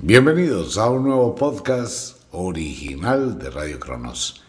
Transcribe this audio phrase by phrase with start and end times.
[0.00, 4.44] Bienvenidos a un nuevo podcast original de Radio Cronos.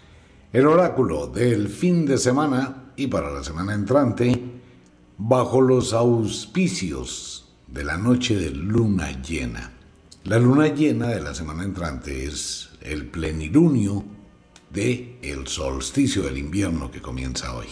[0.54, 4.40] El oráculo del fin de semana y para la semana entrante,
[5.18, 9.74] bajo los auspicios de la noche de luna llena.
[10.24, 14.06] La luna llena de la semana entrante es el plenilunio
[14.70, 17.68] de el solsticio del invierno que comienza hoy.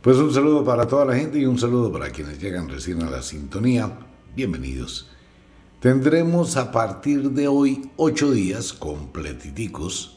[0.00, 3.10] Pues un saludo para toda la gente y un saludo para quienes llegan recién a
[3.10, 3.98] la sintonía.
[4.34, 5.11] Bienvenidos.
[5.82, 10.16] Tendremos a partir de hoy ocho días completiticos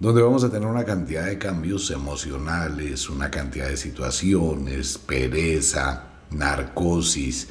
[0.00, 7.50] donde vamos a tener una cantidad de cambios emocionales, una cantidad de situaciones, pereza, narcosis.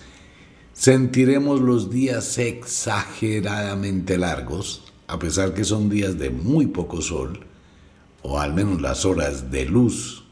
[0.73, 7.45] Sentiremos los días exageradamente largos, a pesar que son días de muy poco sol,
[8.21, 10.25] o al menos las horas de luz.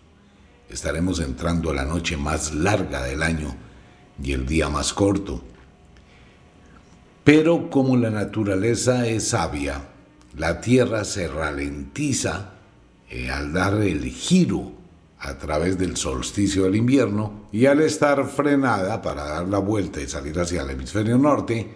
[0.70, 3.55] Estaremos entrando a la noche más larga del año
[4.22, 5.42] y el día más corto.
[7.27, 9.81] Pero como la naturaleza es sabia,
[10.38, 12.53] la Tierra se ralentiza
[13.09, 14.72] eh, al dar el giro
[15.20, 20.08] a través del solsticio del invierno y al estar frenada para dar la vuelta y
[20.08, 21.67] salir hacia el hemisferio norte,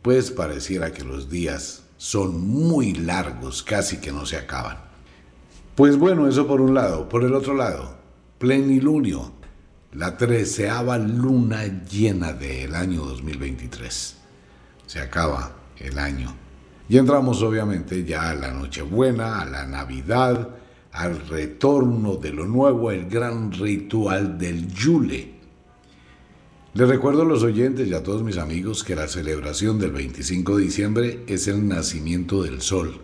[0.00, 4.78] pues pareciera que los días son muy largos, casi que no se acaban.
[5.74, 7.06] Pues bueno, eso por un lado.
[7.06, 7.98] Por el otro lado,
[8.38, 9.30] plenilunio,
[9.92, 14.16] la treceava luna llena del año 2023
[14.86, 16.34] se acaba el año.
[16.88, 20.50] Y entramos obviamente ya a la Nochebuena, a la Navidad,
[20.92, 25.34] al retorno de lo nuevo, el gran ritual del Yule.
[26.74, 30.56] Les recuerdo a los oyentes y a todos mis amigos que la celebración del 25
[30.56, 33.00] de diciembre es el nacimiento del sol.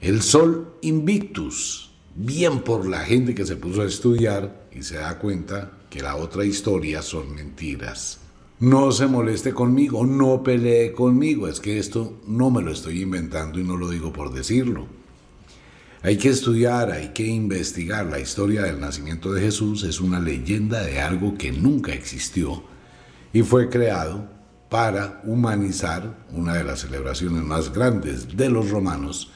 [0.00, 5.18] El sol invictus, bien por la gente que se puso a estudiar y se da
[5.18, 8.23] cuenta que la otra historia son mentiras.
[8.60, 13.58] No se moleste conmigo, no pelee conmigo, es que esto no me lo estoy inventando
[13.58, 14.86] y no lo digo por decirlo.
[16.02, 18.06] Hay que estudiar, hay que investigar.
[18.06, 22.62] La historia del nacimiento de Jesús es una leyenda de algo que nunca existió
[23.32, 24.28] y fue creado
[24.68, 29.32] para humanizar una de las celebraciones más grandes de los romanos,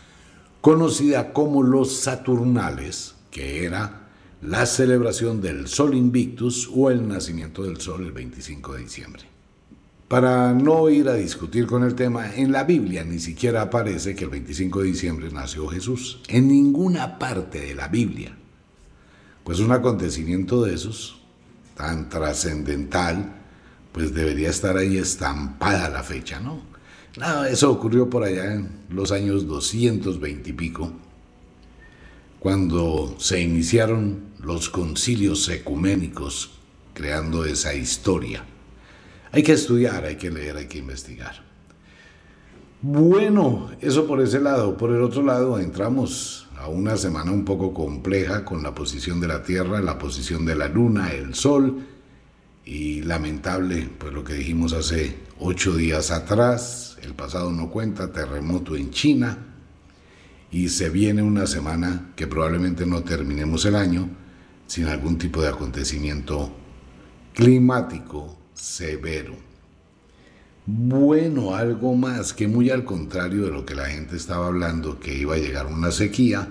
[0.60, 3.97] conocida como los Saturnales, que era
[4.42, 9.22] la celebración del Sol Invictus o el nacimiento del Sol el 25 de diciembre.
[10.06, 14.24] Para no ir a discutir con el tema, en la Biblia ni siquiera aparece que
[14.24, 16.20] el 25 de diciembre nació Jesús.
[16.28, 18.34] En ninguna parte de la Biblia.
[19.44, 21.20] Pues un acontecimiento de esos,
[21.74, 23.34] tan trascendental,
[23.92, 26.62] pues debería estar ahí estampada la fecha, ¿no?
[27.18, 30.92] Nada, eso ocurrió por allá en los años 220 y pico,
[32.38, 36.50] cuando se iniciaron los concilios ecuménicos
[36.94, 38.44] creando esa historia.
[39.32, 41.44] Hay que estudiar, hay que leer, hay que investigar.
[42.80, 44.76] Bueno, eso por ese lado.
[44.76, 49.28] Por el otro lado, entramos a una semana un poco compleja con la posición de
[49.28, 51.86] la Tierra, la posición de la Luna, el Sol
[52.64, 58.76] y lamentable, pues lo que dijimos hace ocho días atrás, el pasado no cuenta, terremoto
[58.76, 59.47] en China
[60.50, 64.08] y se viene una semana que probablemente no terminemos el año
[64.66, 66.50] sin algún tipo de acontecimiento
[67.34, 69.34] climático severo.
[70.66, 75.14] Bueno, algo más que muy al contrario de lo que la gente estaba hablando, que
[75.14, 76.48] iba a llegar una sequía,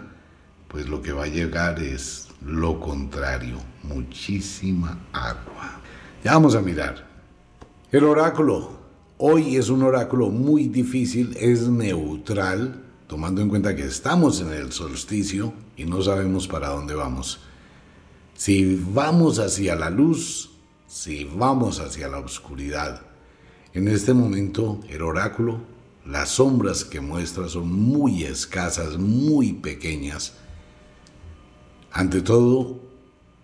[0.68, 5.82] pues lo que va a llegar es lo contrario, muchísima agua.
[6.24, 7.08] Ya vamos a mirar.
[7.92, 8.78] El oráculo.
[9.20, 14.72] Hoy es un oráculo muy difícil, es neutral, tomando en cuenta que estamos en el
[14.72, 17.40] solsticio y no sabemos para dónde vamos.
[18.36, 20.52] Si vamos hacia la luz,
[20.88, 23.02] si vamos hacia la oscuridad.
[23.74, 25.62] En este momento, el oráculo,
[26.06, 30.34] las sombras que muestra son muy escasas, muy pequeñas.
[31.92, 32.80] Ante todo,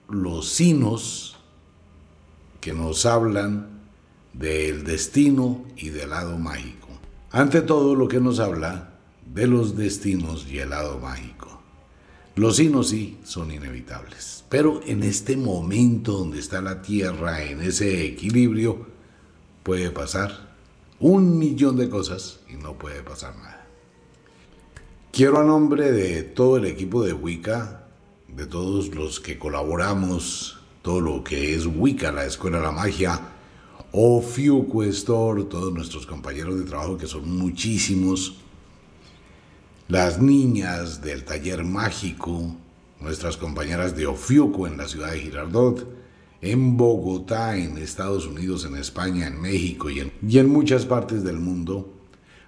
[0.10, 1.38] los sinos
[2.60, 3.82] que nos hablan
[4.34, 6.88] del destino y del lado mágico.
[7.32, 8.93] Ante todo, lo que nos habla
[9.34, 11.62] de los destinos y el lado mágico.
[12.36, 18.06] Los signos sí son inevitables, pero en este momento donde está la Tierra, en ese
[18.06, 18.88] equilibrio,
[19.64, 20.56] puede pasar
[21.00, 23.68] un millón de cosas y no puede pasar nada.
[25.12, 27.88] Quiero a nombre de todo el equipo de Wicca,
[28.28, 33.20] de todos los que colaboramos, todo lo que es Wicca, la Escuela de la Magia,
[33.92, 38.43] o Store, todos nuestros compañeros de trabajo que son muchísimos,
[39.88, 42.56] las niñas del taller mágico,
[43.02, 45.88] nuestras compañeras de Ofiuco en la ciudad de Girardot,
[46.42, 51.24] en Bogotá, en Estados Unidos, en España, en México y en, y en muchas partes
[51.24, 51.90] del mundo,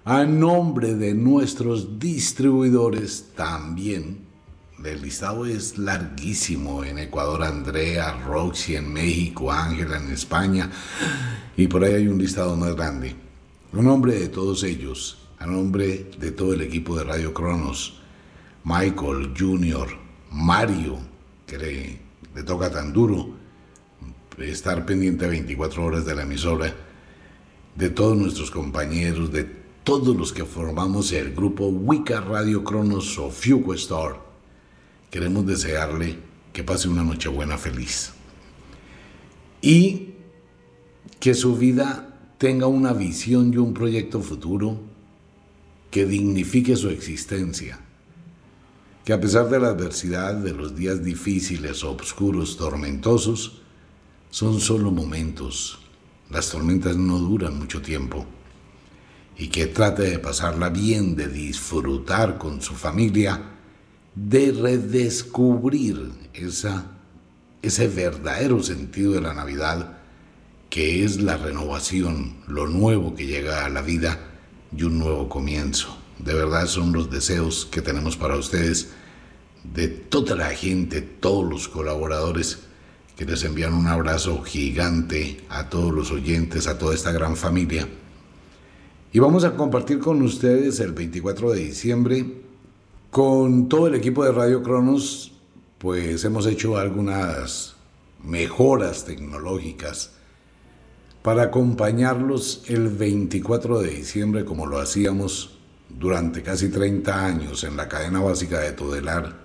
[0.04, 4.18] A nombre de nuestros distribuidores también.
[4.84, 6.84] El listado es larguísimo.
[6.84, 10.70] En Ecuador, Andrea, Roxy, en México, Ángela, en España.
[11.56, 13.16] Y por ahí hay un listado más grande.
[13.72, 18.00] A nombre de todos ellos, a nombre de todo el equipo de Radio Cronos,
[18.64, 19.88] Michael, Junior,
[20.30, 20.98] Mario,
[21.46, 23.30] que le, toca tan duro
[24.38, 26.74] estar pendiente 24 horas de la emisora,
[27.74, 29.44] de todos nuestros compañeros, de
[29.84, 34.20] todos los que formamos el grupo Wicca Radio Cronos o Fuego Star,
[35.10, 36.18] queremos desearle
[36.52, 38.12] que pase una noche buena feliz.
[39.62, 40.14] Y
[41.20, 44.80] que su vida tenga una visión y un proyecto futuro
[45.96, 47.78] que dignifique su existencia.
[49.02, 53.62] Que a pesar de la adversidad, de los días difíciles, oscuros, tormentosos,
[54.28, 55.78] son solo momentos.
[56.28, 58.26] Las tormentas no duran mucho tiempo
[59.38, 63.40] y que trate de pasarla bien, de disfrutar con su familia,
[64.14, 66.90] de redescubrir esa,
[67.62, 69.96] ese verdadero sentido de la Navidad,
[70.68, 74.35] que es la renovación, lo nuevo que llega a la vida
[74.74, 75.96] y un nuevo comienzo.
[76.18, 78.92] De verdad son los deseos que tenemos para ustedes,
[79.74, 82.60] de toda la gente, todos los colaboradores,
[83.16, 87.88] que les envían un abrazo gigante a todos los oyentes, a toda esta gran familia.
[89.12, 92.42] Y vamos a compartir con ustedes el 24 de diciembre.
[93.10, 95.32] Con todo el equipo de Radio Cronos,
[95.78, 97.76] pues hemos hecho algunas
[98.22, 100.15] mejoras tecnológicas
[101.26, 105.58] para acompañarlos el 24 de diciembre como lo hacíamos
[105.88, 109.36] durante casi 30 años en la cadena básica de Todelar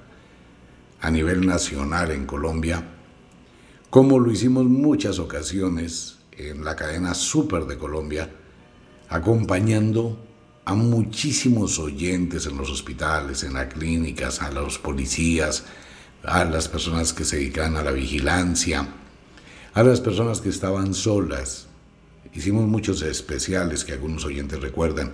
[1.01, 2.87] a nivel nacional en Colombia,
[3.89, 8.29] como lo hicimos muchas ocasiones en la cadena Super de Colombia,
[9.09, 10.23] acompañando
[10.65, 15.63] a muchísimos oyentes en los hospitales, en las clínicas, a los policías,
[16.25, 18.87] a las personas que se dedican a la vigilancia,
[19.73, 21.70] a las personas que estaban solas.
[22.33, 25.11] Hicimos muchos especiales que algunos oyentes recuerdan,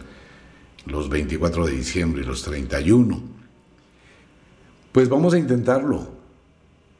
[0.86, 3.22] los 24 de diciembre y los 31.
[4.92, 6.18] Pues vamos a intentarlo.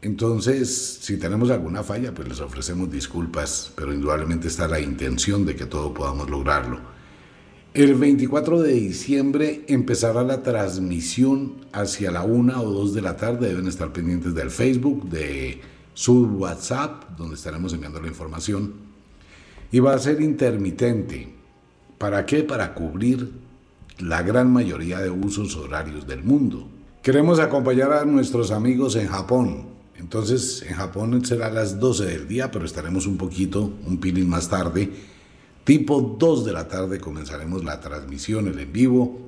[0.02, 5.56] Entonces, si tenemos alguna falla, pues les ofrecemos disculpas, pero indudablemente está la intención de
[5.56, 6.80] que todo podamos lograrlo.
[7.74, 13.50] El 24 de diciembre empezará la transmisión hacia la una o dos de la tarde.
[13.50, 15.62] Deben estar pendientes del Facebook, de
[15.94, 18.87] su WhatsApp, donde estaremos enviando la información.
[19.72, 21.34] Y va a ser intermitente.
[21.98, 22.44] ¿Para qué?
[22.44, 23.32] Para cubrir
[24.00, 26.68] la gran mayoría de usos horarios del mundo.
[27.02, 29.66] Queremos acompañar a nuestros amigos en Japón,
[29.96, 34.30] entonces en Japón será a las 12 del día, pero estaremos un poquito, un pilín
[34.30, 34.92] más tarde.
[35.64, 39.20] Tipo 2 de la tarde comenzaremos la transmisión, el en vivo.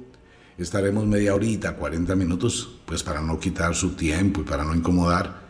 [0.57, 5.41] Estaremos media horita, 40 minutos, pues para no quitar su tiempo y para no incomodar,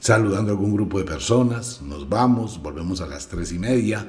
[0.00, 1.82] saludando a algún grupo de personas.
[1.82, 4.06] Nos vamos, volvemos a las 3 y media.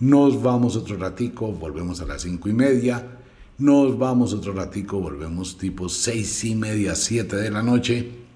[0.00, 3.18] Nos vamos otro ratico, volvemos a las 5 y media.
[3.58, 8.26] Nos vamos otro ratico, volvemos tipo 6 y media, 7 de la noche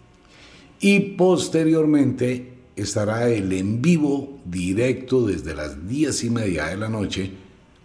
[0.81, 7.31] y posteriormente estará el en vivo directo desde las diez y media de la noche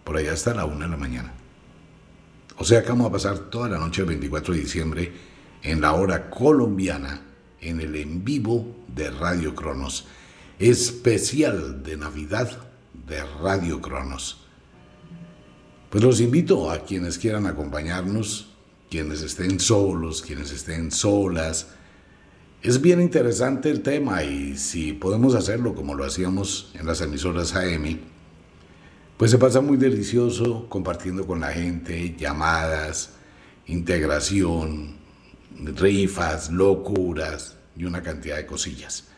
[0.02, 1.34] por allá hasta la una de la mañana.
[2.56, 5.12] O sea que vamos a pasar toda la noche del 24 de diciembre
[5.62, 7.20] en la hora colombiana
[7.60, 10.06] en el en vivo de Radio Cronos,
[10.58, 12.66] especial de Navidad
[13.06, 14.46] de Radio Cronos.
[15.90, 18.48] Pues los invito a quienes quieran acompañarnos,
[18.90, 21.68] quienes estén solos, quienes estén solas,
[22.62, 27.54] es bien interesante el tema y si podemos hacerlo como lo hacíamos en las emisoras
[27.54, 28.00] AM,
[29.16, 33.10] pues se pasa muy delicioso compartiendo con la gente, llamadas,
[33.66, 34.96] integración,
[35.76, 39.08] rifas, locuras y una cantidad de cosillas.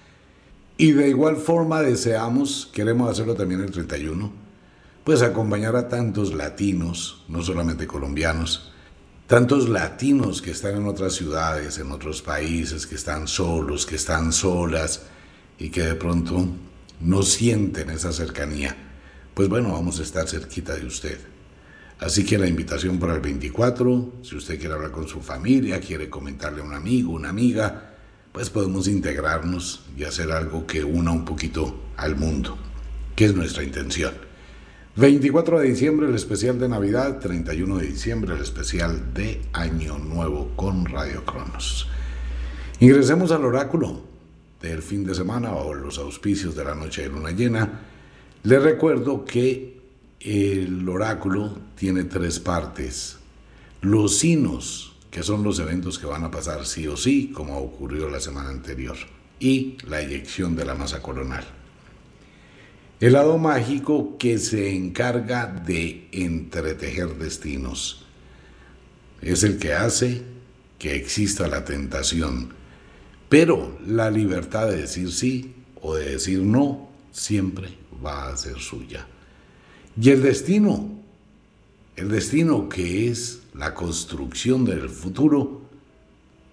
[0.80, 4.32] Y de igual forma deseamos, queremos hacerlo también el 31,
[5.02, 8.72] pues acompañar a tantos latinos, no solamente colombianos,
[9.26, 14.32] tantos latinos que están en otras ciudades, en otros países, que están solos, que están
[14.32, 15.02] solas
[15.58, 16.46] y que de pronto
[17.00, 18.76] no sienten esa cercanía.
[19.34, 21.18] Pues bueno, vamos a estar cerquita de usted.
[21.98, 26.08] Así que la invitación para el 24, si usted quiere hablar con su familia, quiere
[26.08, 27.97] comentarle a un amigo, una amiga,
[28.32, 32.56] pues podemos integrarnos y hacer algo que una un poquito al mundo,
[33.16, 34.14] que es nuestra intención.
[34.96, 40.50] 24 de diciembre el especial de Navidad, 31 de diciembre el especial de Año Nuevo
[40.56, 41.88] con Radio Cronos.
[42.80, 44.02] Ingresemos al oráculo
[44.60, 47.80] del fin de semana o los auspicios de la noche de luna llena.
[48.42, 49.80] Les recuerdo que
[50.20, 53.18] el oráculo tiene tres partes.
[53.80, 58.08] Los sinos, que son los eventos que van a pasar sí o sí, como ocurrió
[58.08, 58.96] la semana anterior,
[59.40, 61.44] y la eyección de la masa coronal.
[63.00, 68.04] El lado mágico que se encarga de entretejer destinos.
[69.22, 70.22] Es el que hace
[70.80, 72.54] que exista la tentación.
[73.28, 77.68] Pero la libertad de decir sí o de decir no siempre
[78.04, 79.06] va a ser suya.
[80.00, 80.97] Y el destino,
[81.98, 85.62] el destino que es la construcción del futuro,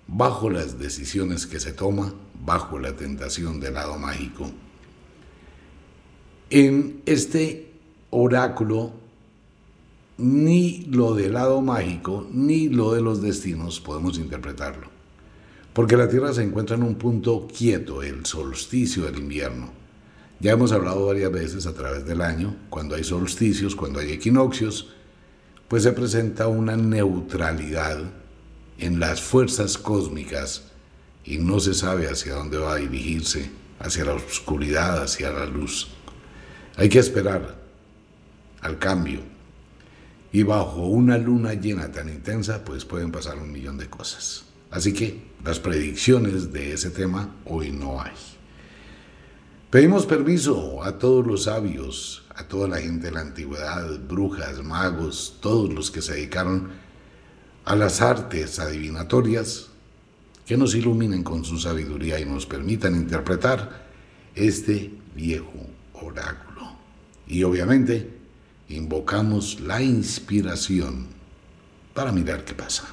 [0.07, 4.49] bajo las decisiones que se toma, bajo la tentación del lado mágico.
[6.49, 7.71] En este
[8.09, 8.93] oráculo,
[10.17, 14.87] ni lo del lado mágico, ni lo de los destinos podemos interpretarlo.
[15.73, 19.69] Porque la Tierra se encuentra en un punto quieto, el solsticio del invierno.
[20.39, 24.94] Ya hemos hablado varias veces a través del año, cuando hay solsticios, cuando hay equinoccios,
[25.67, 27.99] pues se presenta una neutralidad
[28.77, 30.63] en las fuerzas cósmicas
[31.23, 35.87] y no se sabe hacia dónde va a dirigirse, hacia la oscuridad, hacia la luz.
[36.75, 37.55] Hay que esperar
[38.61, 39.21] al cambio.
[40.31, 44.43] Y bajo una luna llena tan intensa, pues pueden pasar un millón de cosas.
[44.69, 48.11] Así que las predicciones de ese tema hoy no hay.
[49.69, 55.37] Pedimos permiso a todos los sabios, a toda la gente de la antigüedad, brujas, magos,
[55.41, 56.69] todos los que se dedicaron
[57.65, 59.67] a las artes adivinatorias,
[60.45, 63.87] que nos iluminen con su sabiduría y nos permitan interpretar
[64.35, 65.53] este viejo
[65.93, 66.75] oráculo.
[67.27, 68.13] Y obviamente
[68.69, 71.07] invocamos la inspiración
[71.93, 72.85] para mirar qué pasa.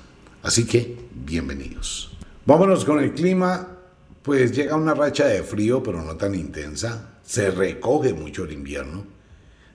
[0.43, 2.17] Así que, bienvenidos.
[2.47, 3.73] Vámonos con el clima
[4.23, 7.19] pues llega una racha de frío, pero no tan intensa.
[7.25, 9.05] Se recoge mucho el invierno,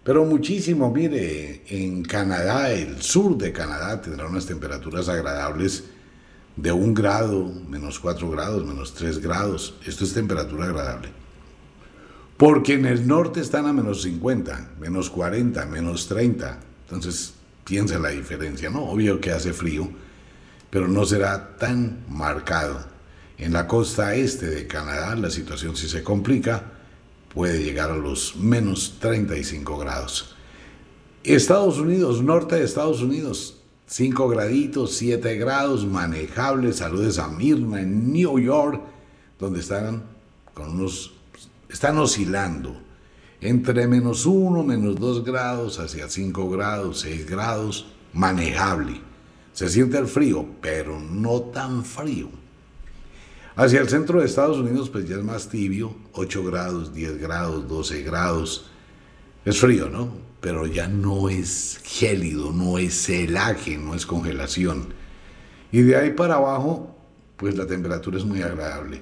[0.07, 0.89] pero muchísimo.
[0.89, 5.83] Mire, en Canadá, el sur de Canadá tendrá unas temperaturas agradables
[6.55, 9.75] de un grado, menos 4 grados, menos 3 grados.
[9.85, 11.09] Esto es temperatura agradable.
[12.37, 16.57] Porque en el norte están a menos 50, menos 40, menos 30.
[16.85, 17.33] Entonces,
[17.65, 18.85] piensa la diferencia, ¿no?
[18.85, 19.89] Obvio que hace frío,
[20.69, 22.79] pero no será tan marcado
[23.37, 26.76] en la costa este de Canadá la situación si se complica
[27.37, 30.35] puede llegar a los menos 35 grados.
[31.23, 36.77] Estados Unidos, norte de Estados Unidos, 5 graditos, 7 grados, manejables.
[36.77, 38.81] Saludes a Mirna en New York,
[39.37, 40.01] donde están
[40.55, 41.13] con unos,
[41.69, 42.75] están oscilando
[43.39, 48.99] entre menos 1, menos 2 grados, hacia 5 grados, 6 grados, manejable.
[49.53, 52.29] Se siente el frío, pero no tan frío.
[53.57, 57.67] Hacia el centro de Estados Unidos pues ya es más tibio, 8 grados, 10 grados,
[57.67, 58.69] 12 grados.
[59.45, 60.11] Es frío, ¿no?
[60.41, 64.93] Pero ya no es gélido, no es helaje, no es congelación.
[65.71, 66.95] Y de ahí para abajo,
[67.35, 69.01] pues la temperatura es muy agradable.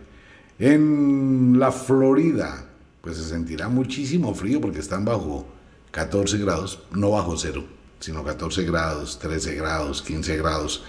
[0.58, 2.66] En la Florida,
[3.02, 5.46] pues se sentirá muchísimo frío porque están bajo
[5.92, 7.66] 14 grados, no bajo cero,
[8.00, 10.86] sino 14 grados, 13 grados, 15 grados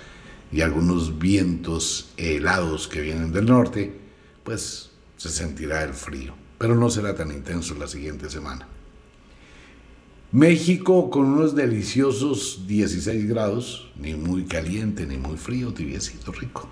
[0.52, 3.92] y algunos vientos helados que vienen del norte,
[4.44, 8.68] pues se sentirá el frío, pero no será tan intenso la siguiente semana.
[10.32, 16.68] México con unos deliciosos 16 grados, ni muy caliente ni muy frío, tibiecito rico.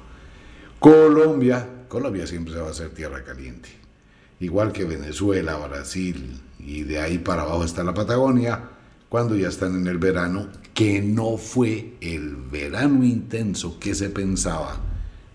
[0.79, 3.71] Colombia, Colombia siempre se va a hacer tierra caliente,
[4.41, 8.71] igual que Venezuela, Brasil y de ahí para abajo está la Patagonia,
[9.09, 14.81] cuando ya están en el verano, que no fue el verano intenso que se pensaba,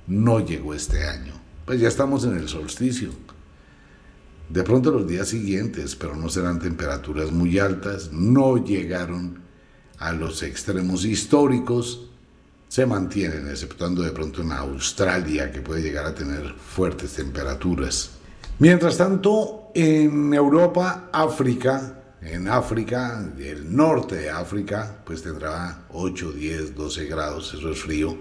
[0.08, 1.34] no llegó este año.
[1.66, 3.10] Pues ya estamos en el solsticio.
[4.50, 9.40] De pronto los días siguientes, pero no serán temperaturas muy altas, no llegaron
[9.98, 12.10] a los extremos históricos,
[12.68, 18.12] se mantienen, exceptuando de pronto en Australia, que puede llegar a tener fuertes temperaturas.
[18.60, 26.76] Mientras tanto, en Europa, África, en África, el norte de África, pues tendrá 8, 10,
[26.76, 28.18] 12 grados, eso es frío.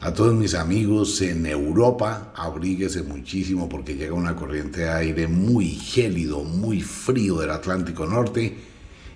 [0.00, 5.68] A todos mis amigos en Europa, abríguese muchísimo porque llega una corriente de aire muy
[5.68, 8.58] gélido, muy frío del Atlántico Norte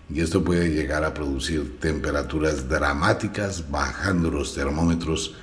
[0.08, 5.34] y esto puede llegar a producir temperaturas dramáticas, bajando los termómetros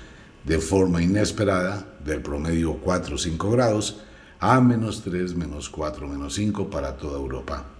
[0.45, 3.99] de forma inesperada del promedio 4 o 5 grados
[4.39, 7.72] a menos 3, menos 4, menos 5 para toda Europa.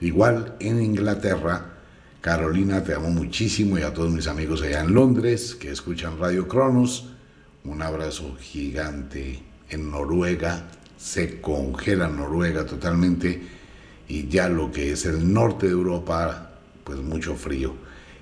[0.00, 1.74] Igual en Inglaterra,
[2.20, 6.46] Carolina, te amo muchísimo y a todos mis amigos allá en Londres que escuchan Radio
[6.46, 7.12] Cronos.
[7.64, 10.68] Un abrazo gigante en Noruega.
[10.98, 13.40] Se congela Noruega totalmente
[14.06, 16.50] y ya lo que es el norte de Europa,
[16.84, 17.74] pues mucho frío.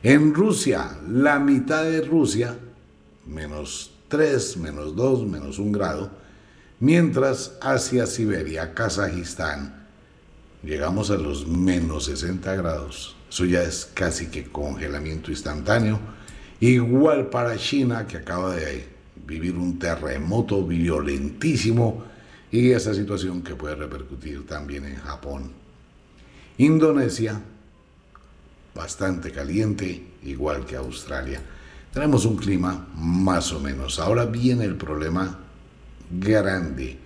[0.03, 2.57] En Rusia, la mitad de Rusia,
[3.27, 6.11] menos 3, menos 2, menos 1 grado,
[6.79, 9.84] mientras hacia Siberia, Kazajistán,
[10.65, 13.17] llegamos a los menos 60 grados.
[13.29, 15.99] Eso ya es casi que congelamiento instantáneo.
[16.61, 18.89] Igual para China, que acaba de
[19.27, 22.05] vivir un terremoto violentísimo
[22.51, 25.51] y esa situación que puede repercutir también en Japón.
[26.59, 27.41] Indonesia,
[28.75, 31.41] bastante caliente, igual que Australia.
[31.93, 33.99] Tenemos un clima más o menos.
[33.99, 35.39] Ahora viene el problema
[36.11, 37.04] grande.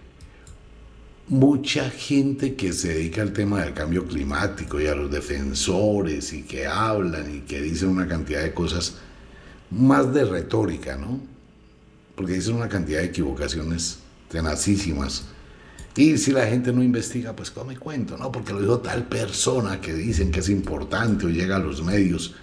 [1.28, 6.44] Mucha gente que se dedica al tema del cambio climático y a los defensores y
[6.44, 8.94] que hablan y que dicen una cantidad de cosas
[9.70, 11.20] más de retórica, ¿no?
[12.14, 13.98] Porque dicen una cantidad de equivocaciones
[14.30, 15.24] tenacísimas.
[15.96, 18.32] Y si la gente no investiga, pues come cuento, ¿no?
[18.32, 22.36] Porque lo dijo tal persona que dicen que es importante o llega a los medios,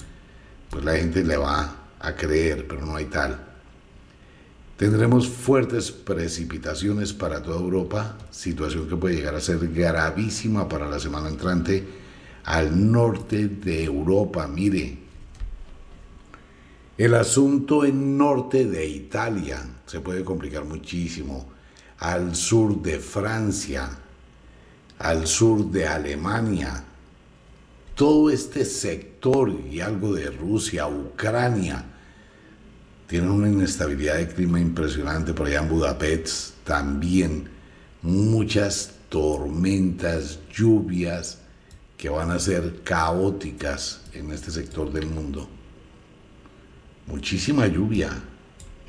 [0.69, 3.54] pues la gente le va a creer, pero no hay tal.
[4.77, 11.00] Tendremos fuertes precipitaciones para toda Europa, situación que puede llegar a ser gravísima para la
[11.00, 11.88] semana entrante
[12.44, 14.46] al norte de Europa.
[14.50, 14.98] Mire,
[16.98, 21.46] el asunto en norte de Italia se puede complicar muchísimo
[22.00, 23.89] al sur de Francia,
[25.00, 26.84] al sur de Alemania,
[27.96, 31.94] todo este sector y algo de Rusia, Ucrania,
[33.07, 35.33] tienen una inestabilidad de clima impresionante.
[35.33, 37.50] Por allá en Budapest también
[38.01, 41.39] muchas tormentas, lluvias
[41.97, 45.47] que van a ser caóticas en este sector del mundo.
[47.07, 48.12] Muchísima lluvia,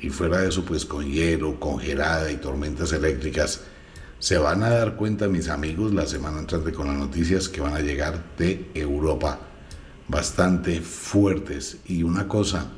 [0.01, 3.61] y fuera de eso pues con hielo, congelada y tormentas eléctricas,
[4.19, 7.75] se van a dar cuenta mis amigos la semana entrante con las noticias que van
[7.75, 9.39] a llegar de Europa,
[10.07, 11.77] bastante fuertes.
[11.85, 12.71] Y una cosa,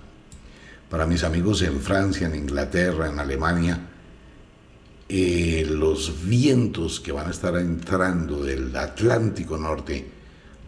[0.89, 3.79] para mis amigos en Francia, en Inglaterra, en Alemania,
[5.07, 10.05] eh, los vientos que van a estar entrando del Atlántico Norte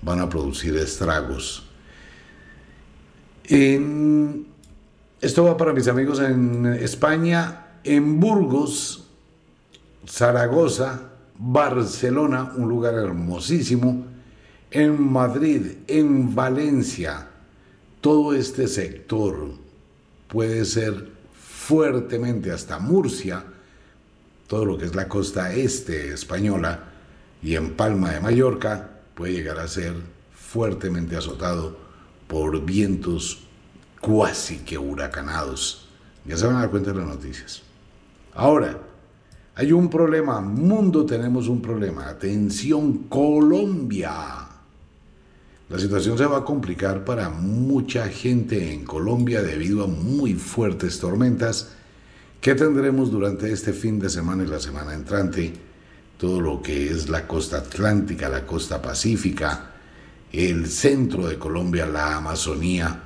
[0.02, 1.68] van a producir estragos.
[5.22, 9.06] Esto va para mis amigos en España, en Burgos,
[10.08, 14.06] Zaragoza, Barcelona, un lugar hermosísimo,
[14.72, 17.28] en Madrid, en Valencia,
[18.00, 19.50] todo este sector
[20.32, 23.44] puede ser fuertemente hasta Murcia,
[24.48, 26.86] todo lo que es la costa este española
[27.44, 29.94] y en Palma de Mallorca puede llegar a ser
[30.34, 31.78] fuertemente azotado
[32.28, 33.44] por vientos
[34.00, 35.90] cuasi que huracanados.
[36.24, 37.62] Ya se van a dar cuenta de las noticias.
[38.34, 38.80] Ahora,
[39.56, 42.08] hay un problema, mundo tenemos un problema.
[42.08, 44.41] Atención, Colombia.
[45.72, 51.00] La situación se va a complicar para mucha gente en Colombia debido a muy fuertes
[51.00, 51.70] tormentas
[52.42, 55.54] que tendremos durante este fin de semana y la semana entrante.
[56.18, 59.72] Todo lo que es la costa atlántica, la costa pacífica,
[60.34, 63.04] el centro de Colombia, la Amazonía,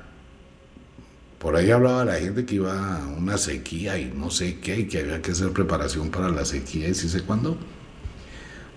[1.38, 4.88] por ahí hablaba la gente que iba a una sequía y no sé qué, y
[4.88, 7.58] que había que hacer preparación para la sequía y si sé cuándo.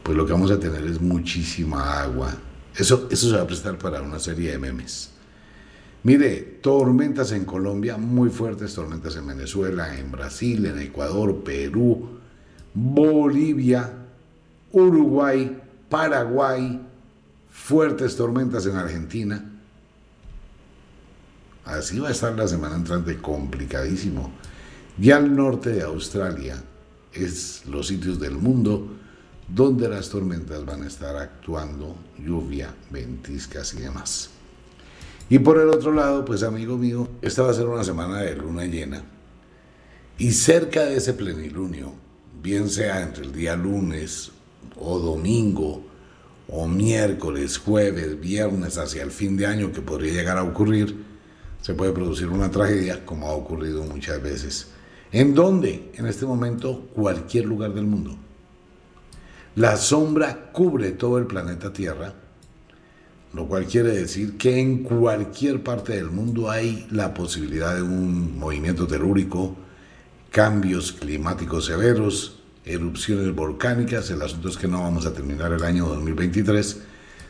[0.02, 2.36] Pues lo que vamos a tener es muchísima agua.
[2.78, 5.10] Eso, eso se va a prestar para una serie de memes.
[6.04, 12.20] Mire, tormentas en Colombia, muy fuertes tormentas en Venezuela, en Brasil, en Ecuador, Perú,
[12.72, 13.92] Bolivia,
[14.70, 16.80] Uruguay, Paraguay,
[17.50, 19.44] fuertes tormentas en Argentina.
[21.64, 24.30] Así va a estar la semana entrante complicadísimo.
[25.00, 26.62] Y al norte de Australia
[27.12, 28.88] es los sitios del mundo
[29.48, 34.30] donde las tormentas van a estar actuando, lluvia, ventiscas y demás.
[35.30, 38.36] Y por el otro lado, pues amigo mío, esta va a ser una semana de
[38.36, 39.02] luna llena.
[40.18, 41.92] Y cerca de ese plenilunio,
[42.42, 44.30] bien sea entre el día lunes
[44.76, 45.84] o domingo,
[46.48, 51.04] o miércoles, jueves, viernes, hacia el fin de año que podría llegar a ocurrir,
[51.60, 54.68] se puede producir una tragedia como ha ocurrido muchas veces.
[55.12, 55.90] ¿En dónde?
[55.94, 58.16] En este momento, cualquier lugar del mundo.
[59.58, 62.14] La sombra cubre todo el planeta Tierra,
[63.34, 68.38] lo cual quiere decir que en cualquier parte del mundo hay la posibilidad de un
[68.38, 69.56] movimiento telúrico,
[70.30, 74.08] cambios climáticos severos, erupciones volcánicas.
[74.10, 76.82] El asunto es que no vamos a terminar el año 2023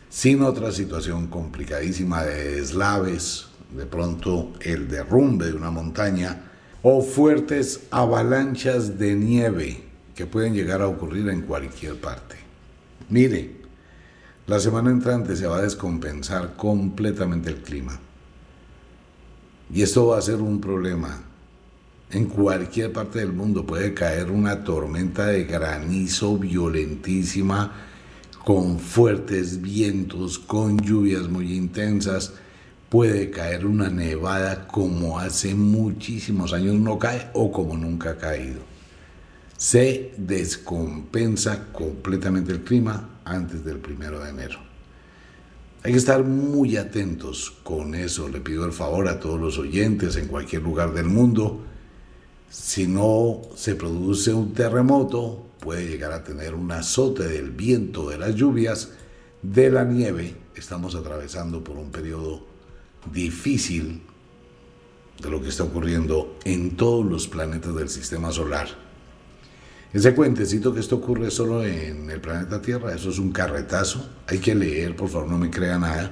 [0.07, 6.43] sin otra situación complicadísima de deslaves, de pronto el derrumbe de una montaña
[6.83, 9.88] o fuertes avalanchas de nieve
[10.19, 12.35] que pueden llegar a ocurrir en cualquier parte.
[13.07, 13.55] Mire,
[14.47, 17.97] La semana entrante se va a descompensar completamente el clima.
[19.73, 21.21] Y esto va a ser un problema.
[22.11, 27.71] En cualquier parte del mundo puede caer una tormenta de granizo violentísima,
[28.43, 32.33] con fuertes vientos, con lluvias muy intensas.
[32.89, 38.78] Puede caer una nevada como hace muchísimos años no cae o como nunca ha caído.
[39.59, 44.57] Se descompensa completamente el clima antes del primero de enero.
[45.83, 48.29] Hay que estar muy atentos con eso.
[48.29, 51.59] Le pido el favor a todos los oyentes en cualquier lugar del mundo.
[52.49, 58.17] Si no se produce un terremoto, puede llegar a tener un azote del viento, de
[58.17, 58.93] las lluvias,
[59.41, 60.35] de la nieve.
[60.55, 62.45] Estamos atravesando por un periodo
[63.11, 64.03] difícil
[65.21, 68.88] de lo que está ocurriendo en todos los planetas del sistema solar.
[69.91, 74.07] Ese cuentecito que esto ocurre solo en el planeta Tierra, eso es un carretazo.
[74.27, 76.11] Hay que leer, por favor, no me crea nada.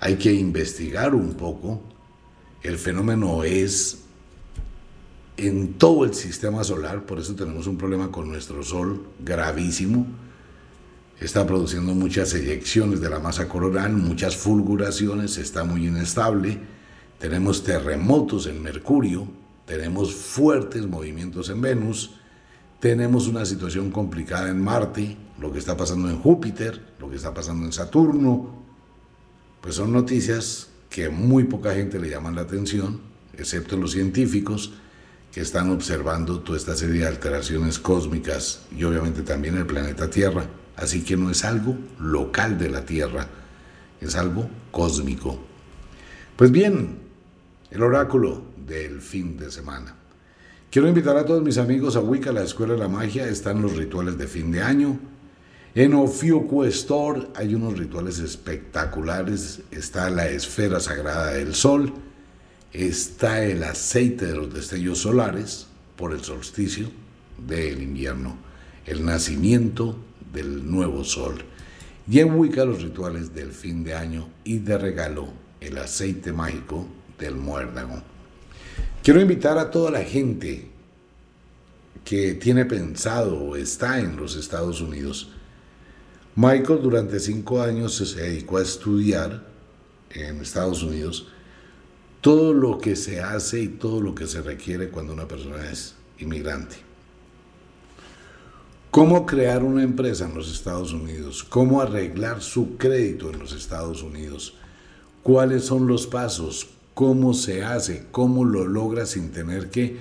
[0.00, 1.82] Hay que investigar un poco.
[2.62, 3.98] El fenómeno es
[5.36, 10.06] en todo el sistema solar, por eso tenemos un problema con nuestro Sol gravísimo.
[11.20, 16.58] Está produciendo muchas eyecciones de la masa coronal, muchas fulguraciones, está muy inestable.
[17.18, 19.28] Tenemos terremotos en Mercurio,
[19.66, 22.14] tenemos fuertes movimientos en Venus
[22.80, 27.32] tenemos una situación complicada en Marte, lo que está pasando en Júpiter, lo que está
[27.32, 28.64] pasando en Saturno.
[29.60, 33.00] Pues son noticias que muy poca gente le llaman la atención,
[33.36, 34.72] excepto los científicos
[35.32, 40.46] que están observando toda esta serie de alteraciones cósmicas y obviamente también el planeta Tierra.
[40.76, 43.28] Así que no es algo local de la Tierra,
[44.00, 45.38] es algo cósmico.
[46.36, 46.98] Pues bien,
[47.70, 49.94] el oráculo del fin de semana.
[50.76, 53.26] Quiero invitar a todos mis amigos a Wicca, la Escuela de la Magia.
[53.26, 55.00] Están los rituales de fin de año.
[55.74, 56.64] En Ofiuco
[57.34, 59.62] hay unos rituales espectaculares.
[59.70, 61.94] Está la esfera sagrada del sol.
[62.74, 66.90] Está el aceite de los destellos solares por el solsticio
[67.38, 68.36] del invierno.
[68.84, 69.96] El nacimiento
[70.30, 71.36] del nuevo sol.
[72.06, 76.86] Y en Wicca los rituales del fin de año y de regalo el aceite mágico
[77.18, 78.15] del muérdago.
[79.06, 80.66] Quiero invitar a toda la gente
[82.04, 85.28] que tiene pensado o está en los Estados Unidos.
[86.34, 89.46] Michael durante cinco años se dedicó a estudiar
[90.10, 91.28] en Estados Unidos
[92.20, 95.94] todo lo que se hace y todo lo que se requiere cuando una persona es
[96.18, 96.74] inmigrante.
[98.90, 104.02] Cómo crear una empresa en los Estados Unidos, cómo arreglar su crédito en los Estados
[104.02, 104.54] Unidos,
[105.22, 109.98] cuáles son los pasos, cómo se hace, cómo lo logra sin tener que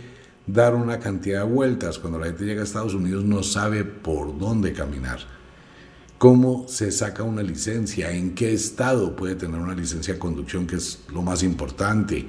[0.48, 2.00] dar una cantidad de vueltas.
[2.00, 5.20] Cuando la gente llega a Estados Unidos no sabe por dónde caminar.
[6.18, 10.78] Cómo se saca una licencia, en qué estado puede tener una licencia de conducción, que
[10.78, 12.26] es lo más importante.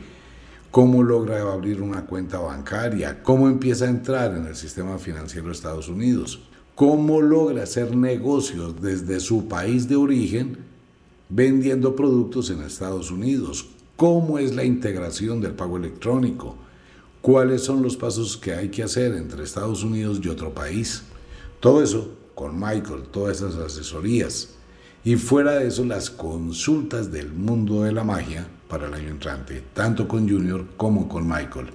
[0.73, 5.53] Cómo logra abrir una cuenta bancaria, cómo empieza a entrar en el sistema financiero de
[5.53, 6.41] Estados Unidos,
[6.75, 10.59] cómo logra hacer negocios desde su país de origen
[11.29, 16.57] vendiendo productos en Estados Unidos, cómo es la integración del pago electrónico,
[17.23, 21.03] cuáles son los pasos que hay que hacer entre Estados Unidos y otro país.
[21.61, 24.51] Todo eso con Michael, todas esas asesorías.
[25.03, 29.63] Y fuera de eso, las consultas del mundo de la magia para el año entrante,
[29.73, 31.71] tanto con Junior como con Michael.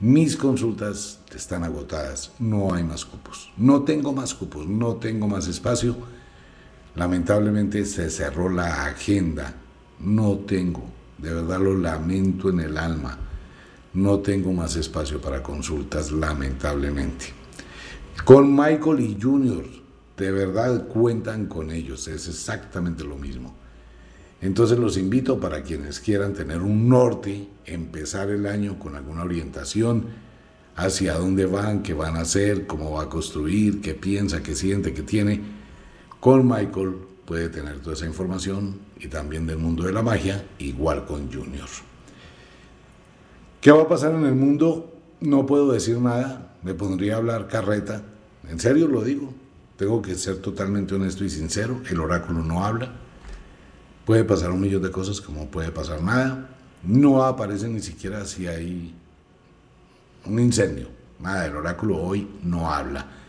[0.00, 3.52] Mis consultas están agotadas, no hay más cupos.
[3.56, 5.96] No tengo más cupos, no tengo más espacio.
[6.96, 9.54] Lamentablemente se cerró la agenda.
[10.00, 13.16] No tengo de verdad lo lamento en el alma.
[13.94, 17.26] No tengo más espacio para consultas, lamentablemente.
[18.24, 19.64] Con Michael y Junior,
[20.16, 23.54] de verdad cuentan con ellos, es exactamente lo mismo.
[24.40, 30.06] Entonces los invito para quienes quieran tener un norte, empezar el año con alguna orientación
[30.74, 34.92] hacia dónde van, qué van a hacer, cómo va a construir, qué piensa, qué siente,
[34.92, 35.40] qué tiene.
[36.18, 41.04] Con Michael puede tener toda esa información y también del mundo de la magia, igual
[41.06, 41.68] con Junior.
[43.60, 44.92] ¿Qué va a pasar en el mundo?
[45.20, 48.02] No puedo decir nada, me pondría a hablar carreta,
[48.48, 49.32] en serio lo digo,
[49.76, 52.92] tengo que ser totalmente honesto y sincero, el oráculo no habla,
[54.04, 56.48] puede pasar un millón de cosas como puede pasar nada,
[56.82, 58.94] no aparece ni siquiera si hay
[60.24, 60.88] un incendio,
[61.20, 63.21] nada, el oráculo hoy no habla.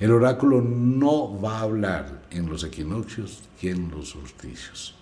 [0.00, 4.94] El oráculo no va a hablar en los equinoccios y en los solsticios.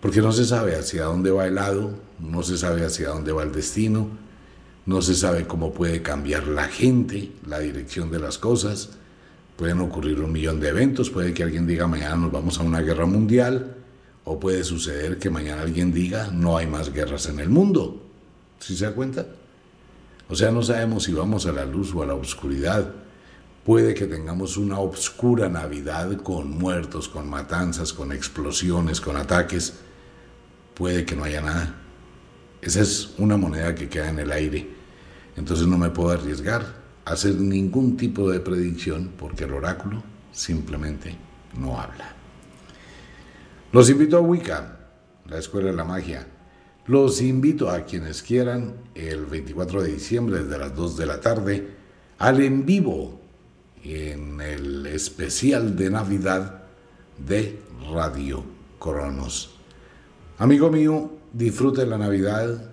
[0.00, 3.42] Porque no se sabe hacia dónde va el lado, no se sabe hacia dónde va
[3.42, 4.08] el destino,
[4.86, 8.90] no se sabe cómo puede cambiar la gente, la dirección de las cosas.
[9.56, 12.80] Pueden ocurrir un millón de eventos, puede que alguien diga mañana nos vamos a una
[12.80, 13.76] guerra mundial,
[14.24, 18.02] o puede suceder que mañana alguien diga no hay más guerras en el mundo.
[18.60, 19.26] ¿Sí se da cuenta?
[20.28, 22.92] O sea, no sabemos si vamos a la luz o a la oscuridad.
[23.68, 29.74] Puede que tengamos una oscura Navidad con muertos, con matanzas, con explosiones, con ataques.
[30.72, 31.74] Puede que no haya nada.
[32.62, 34.66] Esa es una moneda que queda en el aire.
[35.36, 36.62] Entonces no me puedo arriesgar
[37.04, 40.02] a hacer ningún tipo de predicción porque el oráculo
[40.32, 41.14] simplemente
[41.54, 42.14] no habla.
[43.70, 44.78] Los invito a Wicca,
[45.26, 46.26] la Escuela de la Magia.
[46.86, 51.68] Los invito a quienes quieran el 24 de diciembre desde las 2 de la tarde
[52.16, 53.17] al en vivo
[53.84, 56.62] en el especial de Navidad
[57.18, 57.60] de
[57.92, 58.44] Radio
[58.78, 59.56] Cronos.
[60.38, 62.70] Amigo mío, disfrute la Navidad,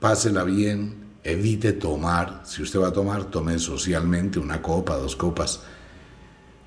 [0.00, 2.42] pásela bien, evite tomar.
[2.44, 5.60] Si usted va a tomar, tome socialmente una copa, dos copas.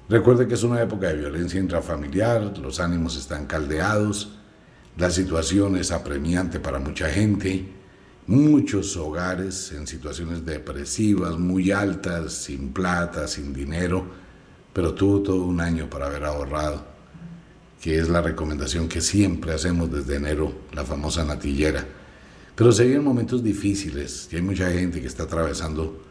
[0.09, 4.29] Recuerde que es una época de violencia intrafamiliar, los ánimos están caldeados,
[4.97, 7.78] la situación es apremiante para mucha gente,
[8.27, 14.05] muchos hogares en situaciones depresivas, muy altas, sin plata, sin dinero,
[14.73, 16.85] pero tuvo todo un año para haber ahorrado,
[17.81, 21.85] que es la recomendación que siempre hacemos desde enero, la famosa natillera.
[22.55, 26.03] Pero se momentos difíciles y hay mucha gente que está atravesando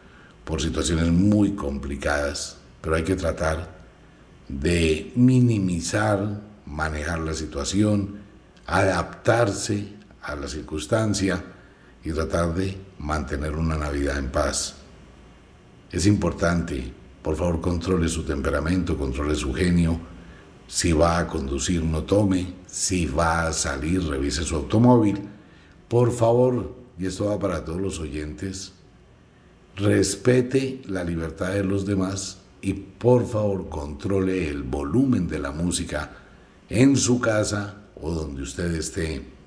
[0.45, 3.77] por situaciones muy complicadas, pero hay que tratar
[4.49, 8.17] de minimizar, manejar la situación,
[8.67, 9.93] adaptarse
[10.23, 11.45] a la circunstancia
[12.05, 14.77] y tratar de mantener una Navidad en paz.
[15.91, 19.99] Es importante, por favor, controle su temperamento, controle su genio.
[20.67, 22.55] Si va a conducir, no tome.
[22.67, 25.19] Si va a salir, revise su automóvil
[25.89, 28.73] por favor, y esto va para todos los oyentes,
[29.77, 36.11] respete la libertad de los demás y por favor controle el volumen de la música
[36.69, 39.38] en su casa o donde usted esté.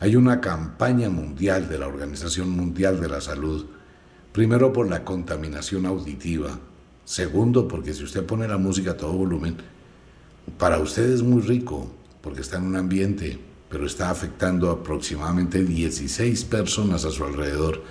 [0.00, 3.66] Hay una campaña mundial de la Organización Mundial de la Salud,
[4.32, 6.58] primero por la contaminación auditiva,
[7.04, 9.56] segundo porque si usted pone la música a todo volumen,
[10.58, 13.38] para usted es muy rico porque está en un ambiente
[13.70, 17.82] pero está afectando aproximadamente 16 personas a su alrededor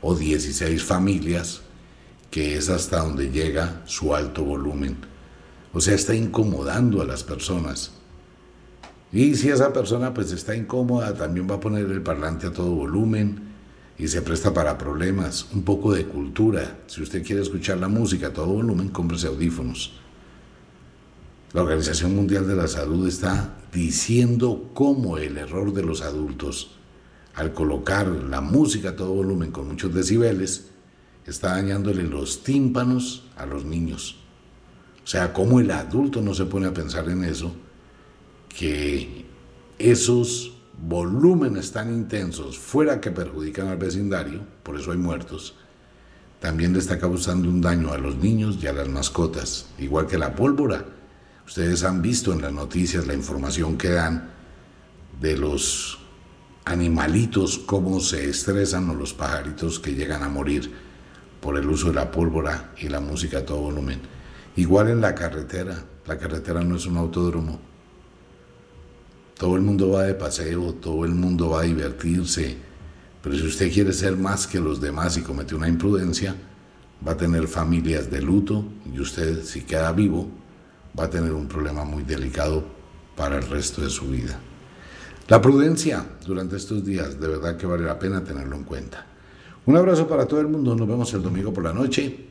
[0.00, 1.60] o 16 familias,
[2.30, 4.96] que es hasta donde llega su alto volumen.
[5.74, 7.92] O sea, está incomodando a las personas.
[9.16, 12.72] Y si esa persona pues está incómoda, también va a poner el parlante a todo
[12.72, 13.44] volumen
[13.98, 15.46] y se presta para problemas.
[15.54, 16.80] Un poco de cultura.
[16.86, 19.94] Si usted quiere escuchar la música a todo volumen, cómprese audífonos.
[21.54, 26.72] La Organización Mundial de la Salud está diciendo cómo el error de los adultos
[27.36, 30.66] al colocar la música a todo volumen con muchos decibeles
[31.26, 34.16] está dañándole los tímpanos a los niños.
[35.02, 37.56] O sea, cómo el adulto no se pone a pensar en eso,
[38.56, 39.24] que
[39.78, 45.56] esos volúmenes tan intensos, fuera que perjudican al vecindario, por eso hay muertos,
[46.40, 50.18] también le está causando un daño a los niños y a las mascotas, igual que
[50.18, 50.84] la pólvora
[51.46, 54.30] Ustedes han visto en las noticias la información que dan
[55.20, 56.00] de los
[56.64, 60.72] animalitos, cómo se estresan o los pajaritos que llegan a morir
[61.40, 64.00] por el uso de la pólvora y la música a todo volumen.
[64.56, 67.60] Igual en la carretera, la carretera no es un autódromo.
[69.38, 72.56] Todo el mundo va de paseo, todo el mundo va a divertirse,
[73.22, 76.34] pero si usted quiere ser más que los demás y comete una imprudencia,
[77.06, 80.28] va a tener familias de luto y usted, si queda vivo,
[80.98, 82.64] va a tener un problema muy delicado
[83.14, 84.38] para el resto de su vida.
[85.28, 89.04] La prudencia durante estos días, de verdad que vale la pena tenerlo en cuenta.
[89.66, 92.26] Un abrazo para todo el mundo, nos vemos el domingo por la noche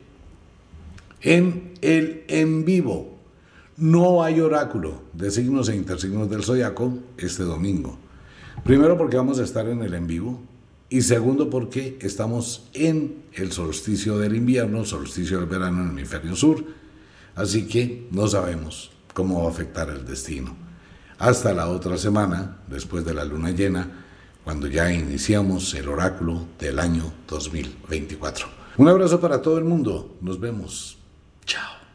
[1.20, 3.15] en el en vivo.
[3.76, 7.98] No hay oráculo de signos e intersignos del zodiaco este domingo.
[8.64, 10.40] Primero porque vamos a estar en el en vivo
[10.88, 16.34] y segundo porque estamos en el solsticio del invierno, solsticio del verano en el hemisferio
[16.34, 16.64] sur
[17.36, 20.56] Así que no sabemos cómo va a afectar el destino.
[21.18, 24.04] Hasta la otra semana, después de la luna llena,
[24.42, 28.46] cuando ya iniciamos el oráculo del año 2024.
[28.78, 30.16] Un abrazo para todo el mundo.
[30.22, 30.96] Nos vemos.
[31.44, 31.85] Chao.